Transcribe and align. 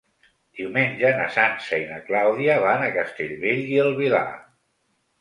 Diumenge 0.61 1.11
na 1.19 1.27
Sança 1.35 1.79
i 1.83 1.87
na 1.91 2.01
Clàudia 2.09 2.57
van 2.67 2.89
a 2.89 2.91
Castellbell 2.99 3.65
i 3.79 3.81
el 3.87 3.97
Vilar. 4.05 4.29